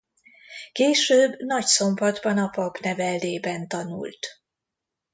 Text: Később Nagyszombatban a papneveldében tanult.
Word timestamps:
Később 0.71 1.35
Nagyszombatban 1.39 2.37
a 2.37 2.47
papneveldében 2.47 3.67
tanult. 3.67 4.27